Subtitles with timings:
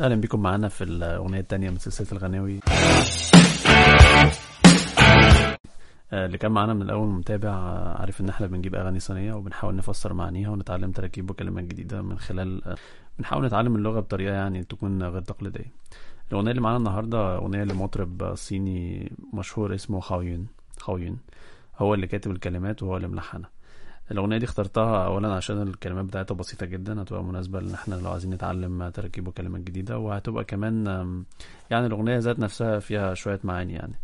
[0.00, 2.60] أهلا بكم معانا في الأغنية الثانية من سلسلة الغناوي.
[6.12, 9.76] آه، اللي كان معانا من الأول متابع آه، عارف إن إحنا بنجيب أغاني صينية وبنحاول
[9.76, 12.76] نفسر معانيها ونتعلم تراكيب وكلمات جديدة من خلال آه،
[13.18, 15.72] بنحاول نتعلم اللغة بطريقة يعني تكون غير تقليدية.
[16.32, 20.46] الأغنية اللي معانا النهارده أغنية لمطرب صيني مشهور اسمه خاويون.
[20.80, 21.18] خاويون
[21.78, 23.50] هو اللي كاتب الكلمات وهو اللي ملحنها.
[24.10, 28.30] الأغنية دي اخترتها اولا عشان الكلمات بتاعتها بسيطة جدا هتبقى مناسبة لأن إحنا لو عايزين
[28.34, 30.86] نتعلم تراكيب وكلمات جديدة وهتبقى كمان
[31.70, 33.94] يعني الأغنية ذات نفسها فيها شوية معاني يعني.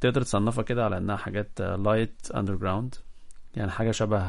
[0.00, 2.94] تقدر تصنفها كده على إنها حاجات light underground
[3.56, 4.22] يعني حاجة شبه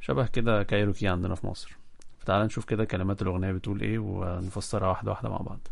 [0.00, 1.76] شبه كده كايروكي عندنا في مصر.
[2.18, 5.68] فتعال نشوف كده كلمات الأغنية بتقول إيه ونفسرها واحدة واحدة مع بعض.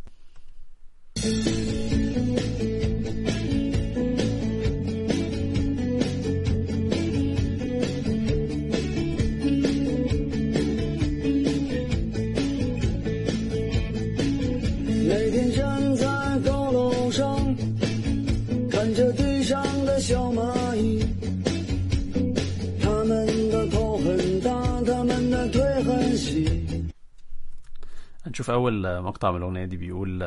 [28.50, 30.20] هنشوف اول مقطع من الاغنيه دي بيقول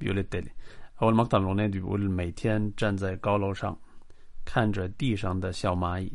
[0.00, 0.50] بيقول التالي
[1.02, 3.76] اول مقطع من الاغنيه دي بيقول 每天站在高楼上
[4.44, 6.10] 看着地上的小蚂蚁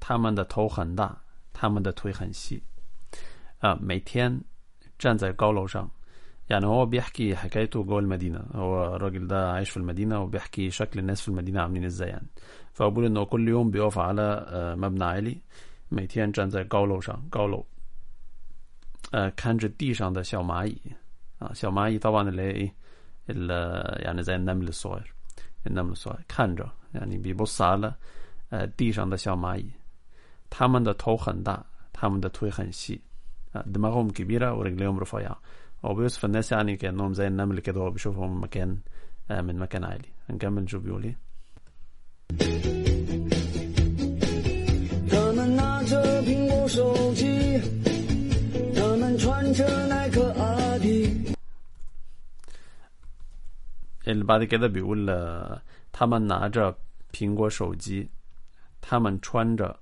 [0.00, 1.16] 它们的头很大
[1.52, 2.62] 它们的腿很细
[3.60, 4.40] 啊每天
[4.98, 5.90] 站在高楼上
[6.50, 11.20] يعني هو بيحكي حكايته جوه المدينة هو الراجل ده عايش في المدينة وبيحكي شكل الناس
[11.20, 12.26] في المدينة عاملين ازاي يعني
[12.72, 15.40] فهو بيقول انه كل يوم بيقف على آه، مبنى عالي
[15.90, 17.64] 每天站在高楼上高楼
[19.12, 20.76] 呃看着地上的小蚂蚁
[21.38, 22.74] 啊小蚂蚁 طبعا اللي هي ايه
[23.30, 25.14] ال- يعني زي النمل الصغير
[25.66, 27.94] النمل الصغير 看着 يعني بيبص على
[28.52, 29.66] آه، 地上的小蚂蚁
[30.50, 33.00] 它们的头很大它们的腿很细
[33.56, 35.40] آه، دماغهم كبيرة ورجليهم رفيعة
[35.84, 38.78] هو بيوصف الناس يعني كأنهم زي النمل كده هو بيشوفهم من مكان
[39.30, 41.16] آه، من مكان عالي هنكمل نشوف بيقول ايه
[54.12, 55.60] اللي بعد كده بيقول آه،
[55.92, 56.74] 他们拿着
[57.12, 58.08] 苹果手机
[58.82, 59.76] 他们穿着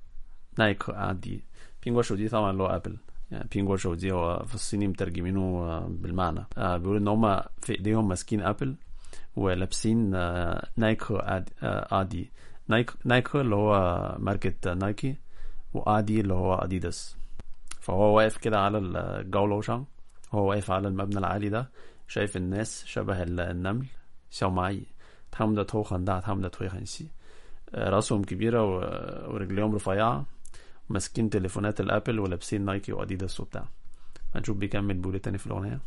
[0.56, 1.42] 耐克阿迪
[1.82, 2.97] 苹果手机 طبعا اللي هو ابل
[3.30, 8.74] يعني 苹果手机هو في الصيني مترجمينه آه، بالمعنى آه، بيقول ان هم في ايديهم ماسكين ابل
[9.36, 12.30] ولابسين آه، نايك آد- آه، ادي
[12.69, 13.72] نايك نايك اللي هو
[14.19, 15.16] ماركة نايكي
[15.74, 17.16] وادي اللي هو اديداس
[17.80, 19.84] فهو واقف كده على الجولوشان
[20.32, 21.69] هو واقف على المبنى العالي ده
[22.08, 23.86] شايف الناس شبه ال- النمل
[24.30, 24.86] 小蚂蚁
[25.30, 27.08] 他们的头很大他们的腿很细
[27.74, 30.24] آه، راسهم كبيرة و- ورجليهم رفيعة
[30.88, 33.64] ماسكين تليفونات الابل ولابسين نايكي واديداس وبتاع
[34.34, 35.80] هنشوف بيكمل بيقول إيه تاني في الاغنية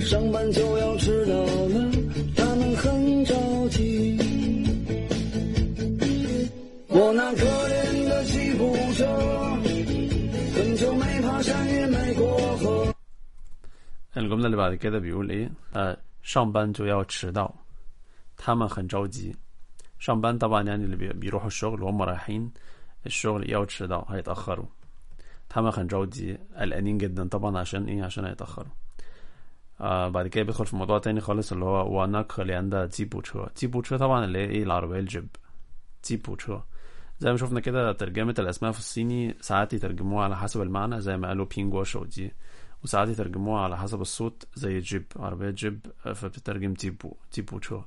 [0.00, 1.34] 上班就要迟到
[1.74, 1.90] 了，
[2.36, 3.34] 他们很着
[3.70, 4.16] 急。
[6.88, 9.04] 我那可怜的吉普车，
[10.54, 12.91] 很久没爬山也没过河。
[14.23, 15.97] الجملة اللي بعد كده بيقول إيه؟ آه
[16.37, 17.49] 班就要迟到
[18.37, 19.35] 他们很着
[19.99, 22.51] 急 上班 طبعا يعني اللي بيروحوا الشغل وهم رايحين
[23.05, 24.65] الشغل 要迟到 هيتأخروا
[25.49, 28.71] 他们很着急 قلقانين جدا طبعا عشان إيه؟ عشان هيتأخروا
[29.81, 33.97] آه بعد كده بيدخل في موضوع تاني خالص اللي هو وأنا اللي عندها 吉普车 吉普车
[33.97, 35.27] طبعا اللي هي إيه العربية الجيب
[36.03, 36.59] 吉普车
[37.19, 41.27] زي ما شفنا كده ترجمة الأسماء في الصيني ساعات يترجموها على حسب المعنى زي ما
[41.27, 42.33] قالوا 苹果手机
[42.84, 47.80] وساعات يترجموها على حسب الصوت زي جيب عربية جيب آه، فبتترجم تيبو تيبو تشو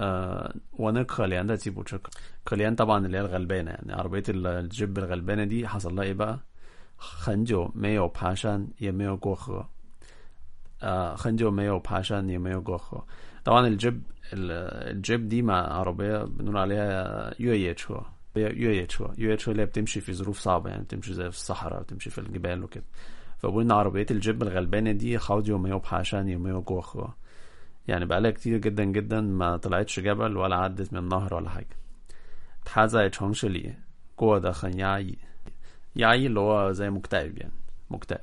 [0.00, 1.98] آه وانا كليان ده تيبو تشو
[2.48, 6.38] كليان طبعا اللي هي الغلبانة يعني عربية ال- الجيب الغلبانة دي حصل لها ايه بقى
[7.24, 9.66] 很久没有爬山也没有过河
[10.82, 13.04] آه 很久没有爬山也没有过河
[13.44, 18.00] طبعا الجيب ال- الجيب دي مع عربية بنقول عليها يوية تشو
[18.36, 21.82] يوية تشو يوية تشو اللي هي بتمشي في ظروف صعبة يعني بتمشي زي في الصحراء
[21.82, 22.84] بتمشي في الجبال وكده
[23.38, 27.14] فبقول ان عربيات الجيب الغلبانة دي خاض يوم يوم بحاشان يوم يوم جوه
[27.88, 31.76] يعني بقالها كتير جدا جدا ما طلعتش جبل ولا عدت من نهر ولا حاجة
[32.64, 33.74] 他在城市里
[34.14, 35.18] 过得很压抑
[35.96, 37.52] 压抑 اللي هو زي مكتئب يعني
[37.90, 38.20] مكتئب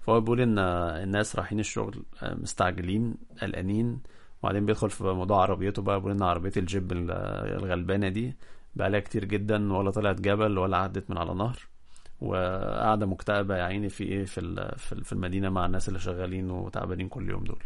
[0.00, 4.00] فهو بيقول ان الناس رايحين الشغل مستعجلين قلقانين
[4.42, 7.10] وبعدين بيدخل في موضوع عربيته بقى بيقول ان عربية الجيب ال-
[7.58, 8.36] الغلبانة دي
[8.76, 11.58] بقالها كتير جدا ولا طلعت جبل ولا عدت من على نهر
[12.22, 15.98] وقاعدة مكتئبة يا عيني في ايه في ال- في ال- في المدينة مع الناس اللي
[16.00, 17.62] شغالين وتعبانين كل يوم دول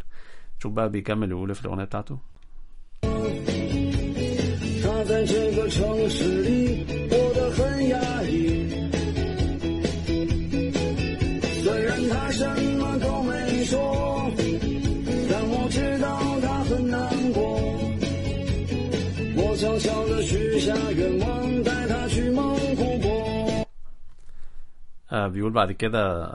[0.58, 2.18] شوف بقى بيكمل يقول إيه في الأغنية بتاعته
[4.84, 8.68] 他在这个城市里过得很压抑。
[11.62, 12.44] 虽然 但他什
[12.78, 14.30] 么都没说。
[15.30, 17.00] 但我知道他很难
[17.32, 17.42] 过。
[19.36, 21.35] 我悄悄地许下愿望，
[25.12, 26.28] آه بيقول بعد كده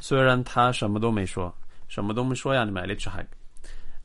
[0.00, 1.52] 虽然他什么都没说
[1.88, 3.30] 什么都没说يعني ما قالتش حاجة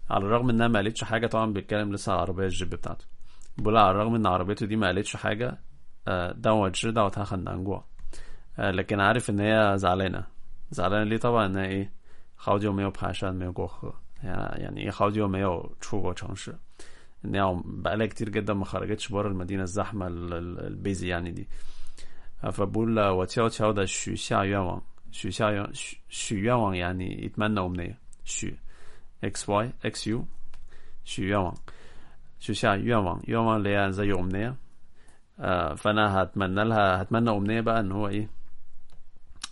[0.09, 3.05] على الرغم انها ما قالتش حاجة طبعا بيتكلم لسه على العربية الجيب بتاعته
[3.57, 5.57] بيقول على الرغم ان عربيته دي ما قالتش حاجة
[6.07, 7.83] آه،但我知道他很难过
[8.59, 10.23] آه، لكن عارف ان هي زعلانة
[10.71, 11.91] زعلانة ليه طبعا انها ايه
[12.35, 13.93] 好久没有爬山没有过河
[14.23, 16.55] يعني ايه 好久没有出过城市
[17.25, 21.47] ان هي بقالها كتير جدا ما خرجتش بره المدينة الزحمة ال- ال- البيزي يعني دي
[22.43, 24.81] فبقول我悄悄的许下愿望
[25.11, 28.57] 许下愿许许愿望 يعني يتمنى أمنية 许
[29.21, 30.25] x y x u
[31.03, 31.53] 许愿望
[32.39, 34.55] 许下愿望愿望اللي هي زي أمنية
[35.39, 38.29] آه، فأنا هتمنى لها هتمنى أمنية بقى إن هو إيه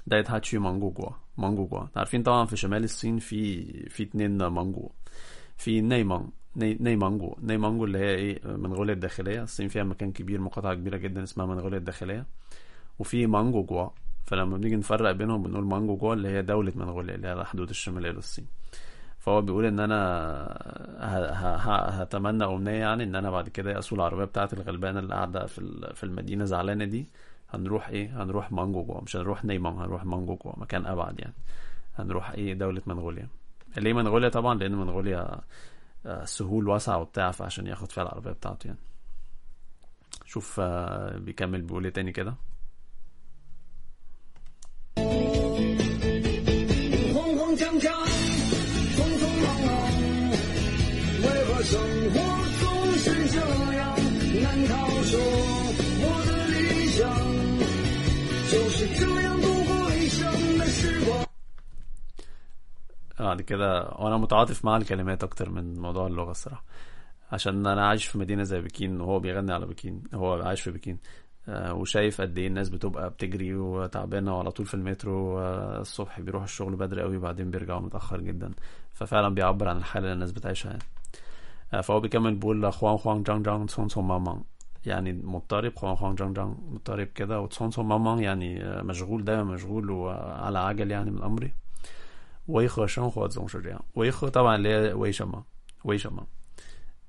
[0.07, 4.89] دايتها تشي مانجو جوا مانجو جوا عارفين طبعا في شمال الصين في في اتنين مانجو
[5.57, 10.74] في نيمانج ني نيمانجو نيمانجو اللي هي ايه منغوليا الداخلية الصين فيها مكان كبير مقاطعة
[10.74, 12.25] كبيرة جدا اسمها منغوليا الداخلية
[12.98, 13.88] وفي 蒙古国
[14.26, 18.10] فلما بنيجي نفرق بينهم بنقول 蒙古国 اللي هي دولة منغوليا اللي هي على الحدود الشمالية
[18.10, 18.46] للصين
[19.18, 19.98] فهو بيقول إن أنا
[22.02, 26.04] هتمنى امنية يعني إن أنا بعد كده اسوق العربية بتاعتي الغلبانة اللي قاعدة في في
[26.04, 27.06] المدينة زعلانة دي
[27.50, 29.00] هنروح إيه؟ هنروح 蒙古国.
[29.00, 31.34] مش هنروح 内蒙 هنروح 蒙古国 مكان أبعد يعني.
[31.94, 33.28] هنروح إيه؟ دولة منغوليا
[33.76, 35.40] ليه منغوليا طبعا لأن منغوليا
[36.06, 38.78] آه، سهول واسعة وبتاع فعشان ياخد فيها العربية بتاعته يعني.
[40.26, 42.34] شوف آه، بيكمل بيقول إيه تاني كده؟
[55.12, 55.19] 说
[56.03, 57.01] 我的理想
[58.51, 60.19] 就是这样度过一生
[60.59, 61.25] 的时光？
[63.19, 66.63] بعد كده وانا متعاطف مع الكلمات اكتر من موضوع اللغة الصراحة
[67.31, 70.97] عشان انا عايش في مدينة زي بكين وهو بيغني على بكين هو عايش في بكين
[71.50, 76.45] آه، وشايف قد ايه الناس بتبقى بتجري وتعبانة وعلى طول في المترو آه، الصبح بيروحوا
[76.45, 78.51] الشغل بدري قوي بعدين بيرجعوا متأخر جدا
[78.94, 80.83] ففعلا بيعبر عن الحالة اللي الناس بتعيشها يعني
[81.74, 84.41] آه، فهو بيكمل بيقول خوان خوان جانج جانج تسون تسون مامان
[84.87, 91.23] يعني مضطرب 慌慌张张 مضطرب كده وتصونصو مامان يعني مشغول دايما مشغول وعلى عجل يعني من
[91.23, 91.55] أمري.
[92.49, 93.81] ويخو شون خو تزونشو جيان.
[93.94, 95.44] ويخو طبعا ليه ويشما
[95.84, 96.26] ويشما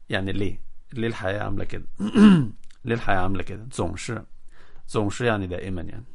[0.10, 0.60] يعني ليه؟
[0.94, 1.86] ليه الحياة عاملة كده؟
[2.86, 4.18] ليه الحياة عاملة كده؟ تزونشو
[4.88, 6.06] تزونشو يعني دائما يعني؟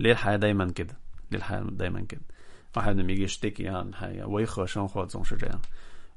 [0.00, 0.94] ليه الحياة دايما كده؟
[1.30, 2.22] ليه الحياة دايما كده؟
[2.76, 5.60] واحد لما يجي يشتكي عن حاجة ويخو شون خو تزونشو جيان.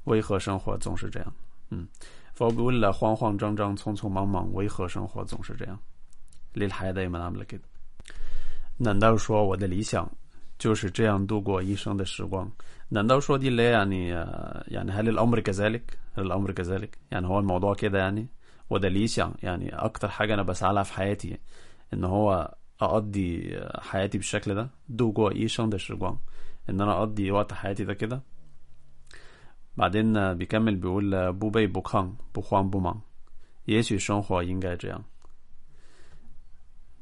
[0.06, 1.32] ويخو شون خو تزونشو جيان.
[1.71, 1.87] 嗯
[2.33, 5.77] فهو بيقول لا 慌慌张张匆匆忙忙为何生活总是这样
[6.55, 7.63] ليه الحياة دايما عاملة كده
[8.77, 10.09] 难道说我的理想
[10.59, 12.51] 就是这样度过一生的时光
[12.89, 17.99] 难道说دي اللي هي يعني آه، يعني هل الأمر كذلك هل الأمر كذلك يعني هو الموضوع كده
[17.99, 18.27] يعني
[18.69, 21.37] وده ليشان يعني أكتر حاجة أنا بسعى لها في حياتي
[21.93, 26.17] إن هو أقضي آه، حياتي بالشكل ده دو جوا إي شان ده شيغوان
[26.69, 28.21] إن أنا أقضي وقت حياتي ده كده
[29.79, 33.01] بعدين آه، بيكمل بيقول آه، بو بي بو كان بو خوان بو مان
[33.65, 35.03] 也许生活应该这样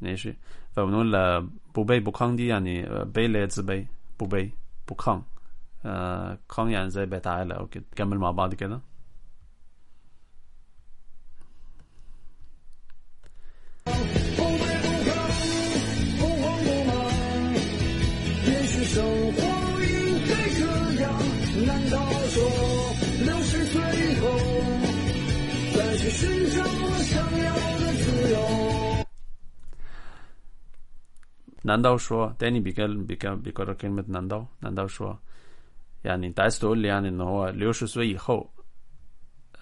[0.01, 0.36] ماشي
[0.71, 3.88] فبنقول آه، بو بي بو كان دي يعني آه، بي اللي هي زبي
[4.19, 4.53] بو بي
[4.88, 5.22] بو كان
[5.86, 8.82] آه كان يعني زي بيتعالى او كده نكمل مع بعض كده
[31.67, 35.20] 难道说 تاني بيكلم بيكلم بيكرر كلمة 难道难道说
[36.03, 38.50] يعني انت عايز تقول لي يعني ان هو 六十岁以后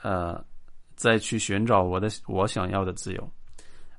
[0.03, 0.43] 呃
[0.96, 3.31] 再去寻找我的我想要的自由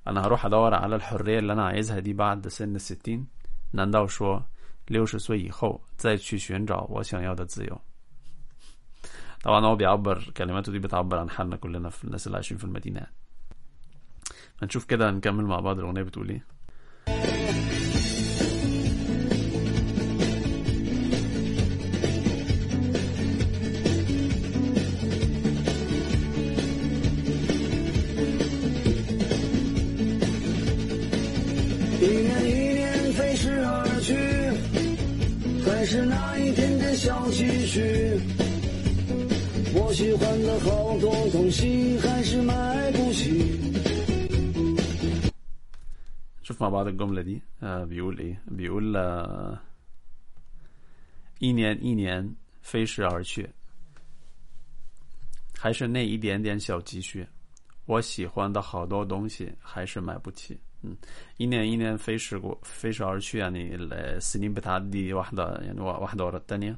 [0.07, 3.27] انا هروح ادور على الحرية اللي انا عايزها دي بعد سن الستين
[3.73, 4.43] 难道说
[4.87, 7.81] 六十岁以后再去寻找我想要的自由
[9.45, 12.99] طبعا هو بيعبر كلماته دي بتعبر عن حالنا كلنا في الناس اللي عايشين في المدينة
[13.01, 13.13] يعني.
[14.63, 16.45] هنشوف كده هنكمل مع بعض الأغنية بتقول ايه
[46.43, 49.59] نشوف مع بعض الجملة دي آه بيقول ايه بيقول آه
[51.39, 53.49] 一年一年飞逝而去，
[55.59, 57.27] 还是那一点点小积蓄。
[57.87, 60.59] 我喜欢的好多东西还是买不起。
[60.83, 60.97] 嗯，
[61.37, 66.77] 一年一年飞逝过飞逝而去يعني السنين بتعدي واحدة يعني واحدة ورا التانية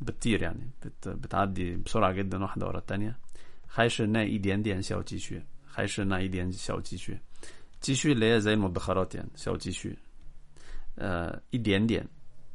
[0.00, 3.16] بتطير يعني بت بتعدي بسرعة جدا واحدة ورا التانية
[3.66, 7.18] 还是那一点点小积蓄还是那一点小积蓄
[7.80, 9.96] 积蓄اللي هي زي المدخرات يعني 小积蓄
[10.98, 12.04] 呃一点点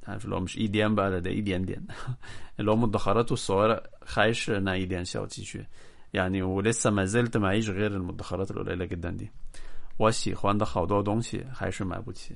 [0.07, 1.79] عارف اللي هو مش اي دي ام بقى ده ده اي دي ام دي
[2.59, 5.65] اللي هو مدخراته الصغيرة 还是那一点小积蓄
[6.13, 9.29] يعني ولسه ما زلت معيش غير المدخرات القليلة جدا دي
[9.99, 12.35] 我喜欢的好多东西还是买不起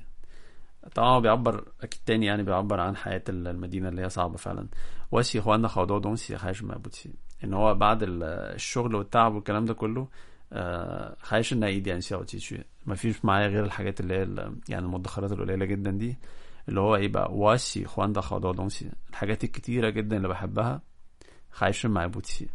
[0.94, 4.66] طبعا هو بيعبر اكيد تاني يعني بيعبر عن حياة المدينة اللي هي صعبة فعلا
[5.10, 10.07] 我喜欢的好多东西还是买不起 ان هو بعد الشغل والتعب والكلام ده كله
[10.53, 15.31] آه، خايش ان ايدي يعني سياو ما مفيش معايا غير الحاجات اللي هي يعني المدخرات
[15.31, 16.17] القليلة جدا دي
[16.69, 18.91] اللي هو إيه بقى واسي خوان ده خضا دونسي.
[19.09, 20.81] الحاجات الكتيرة جدا اللي بحبها
[21.59, 22.47] هعيش مع بوتسي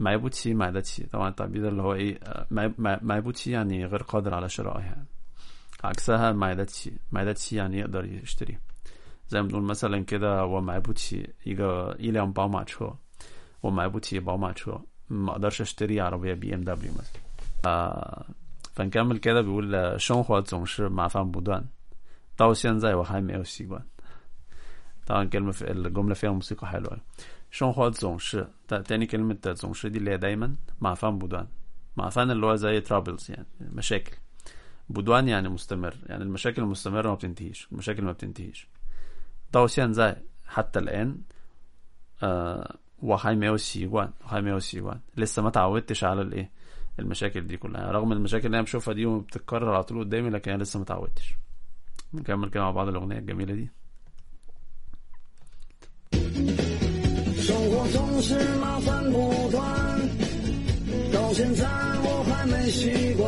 [0.00, 2.46] مع بوتسي مع داتسي طبعا التعبير ده اللي هو إيه آه،
[3.02, 5.06] مع بوتسي يعني غير قادر على شرائها يعني.
[5.84, 8.58] عكسها مع داتسي مع داتسي يعني يقدر يشتري.
[9.28, 12.90] زي ما بنقول مثلا كده ومع بوتسي يجا إلى باو مع تشو
[13.61, 17.21] 辆宝马车我买不起宝马车ما اقدرش اشتري عربية بي ام دبليو مثلا
[17.65, 18.25] آه
[18.75, 21.63] فنكمل كده بيقول 生活总是麻烦不断
[22.37, 23.81] 到现在我还没有习惯
[25.05, 26.97] طبعا كلمة في الجملة فيها موسيقى حلوة
[27.51, 31.45] 生活总是 تاني كلمة 总是دي اللي هي دايما 麻烦不断
[31.97, 34.15] 麻烦اللي هو زي troubles يعني مشاكل
[34.89, 38.67] بدوان يعني مستمر يعني المشاكل المستمرة ما بتنتهيش المشاكل ما بتنتهيش
[39.57, 40.15] 到现在
[40.47, 41.17] حتى الآن
[42.23, 46.49] آه 我还没有习惯我还没有习惯 لسه ما تعودتش على الايه
[46.99, 50.63] المشاكل دي كلها رغم المشاكل اللي انا بشوفها دي وبتتكرر على طول قدامي لكن انا
[50.63, 51.33] لسه ما تعودتش
[52.13, 53.69] نكمل كده مع بعض الاغنيه الجميله دي
[57.47, 59.59] 生活总是麻烦不断，
[61.11, 61.65] 到现在
[62.05, 63.21] 我还没习惯。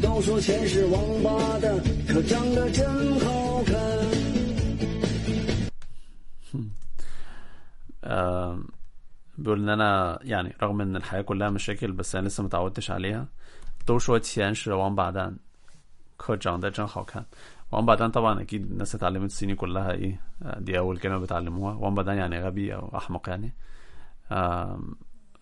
[0.00, 1.66] 都说钱是王八蛋，
[2.08, 2.84] 可长得真
[3.20, 3.95] 好看。
[9.46, 13.26] بيقول ان انا يعني رغم ان الحياه كلها مشاكل بس انا لسه متعودتش عليها
[13.86, 15.34] 都说钱是王八蛋
[16.16, 17.24] 可长得真好看
[17.70, 22.74] 王八蛋 طبعا اكيد الناس اتعلمت الصيني كلها ايه آه، دي اول كلمه بتعلموها 王八蛋 يعني غبي
[22.74, 23.52] او احمق يعني
[24.32, 24.80] آه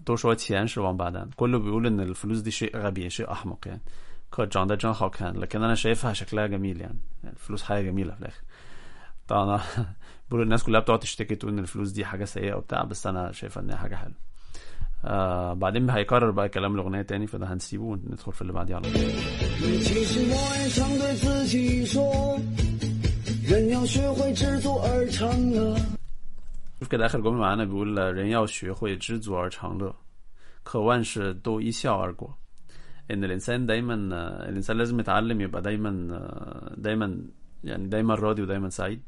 [0.06, 3.80] 都说钱是王八蛋 كله بيقول ان الفلوس دي شيء غبي شيء احمق يعني
[4.30, 8.42] 可长得真好看 لكن انا شايفها شكلها جميل يعني الفلوس حاجه جميله في الاخر
[9.28, 9.60] طبعا
[10.30, 13.62] بقول الناس كلها بتقعد تشتكي تقول ان الفلوس دي حاجه سيئه وبتاع بس انا شايفها
[13.62, 14.14] ان هي حاجه حلوه
[15.04, 18.92] آه بعدين هيكرر بقى كلام الاغنيه تاني فده هنسيبه وندخل في اللي بعديه على طول
[19.84, 22.38] 其实我也常对自己说，
[23.50, 25.76] 人要学会知足而常乐。
[26.80, 29.94] شوف كده اخر جمله معانا بيقول 人要学会知足而常乐
[30.64, 32.30] 可万事都一笑而过
[33.10, 37.24] ان الانسان دايما آه، الانسان لازم يتعلم يبقى دايما آه، دايما
[37.64, 39.02] يعني دايما راضي ودايما سعيد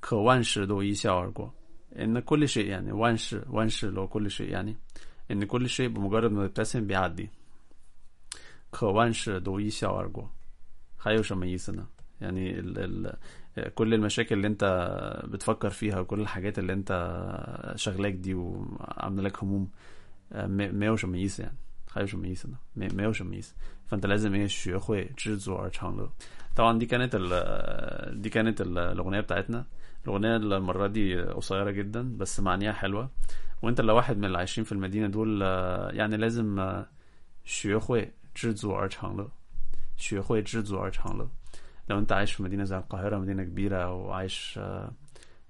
[0.00, 1.50] 可万事都一笑而过
[1.96, 4.76] ان كل شيء يعني 万事万事 لو كل شيء يعني
[5.30, 7.30] ان كل شيء بمجرد ما تبتسم بيعدي
[8.70, 10.28] 可万事都一笑而过
[10.96, 11.86] 还有什么意思呢
[12.20, 14.64] يعني ال ال كل المشاكل اللي انت
[15.24, 16.92] بتفكر فيها وكل الحاجات اللي انت
[17.76, 19.68] شغلاك دي وعامله لك هموم
[20.32, 21.56] آه، 没没有什么意思 يعني
[21.92, 23.54] 还有什么意思呢没没有什么意思
[23.86, 26.08] فانت لازم ايه 学会知足而常乐
[26.56, 29.64] طبعا دي كانت ال دي كانت ال- الاغنيه بتاعتنا
[30.04, 33.10] الاغنيه المره دي قصيره جدا بس معانيها حلوه
[33.62, 36.86] وانت لو واحد من اللي عايشين في المدينه دول آه، يعني لازم آه،
[37.46, 39.28] 学会知足而常乐
[39.98, 41.28] 学会知足而常乐
[41.88, 44.92] لو انت عايش في مدينه زي القاهره مدينه كبيره او عايش آه،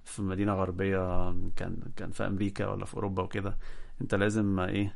[0.03, 3.57] في مدينه غربيه كان كان في امريكا ولا في اوروبا وكده
[4.01, 4.95] انت لازم آه، ايه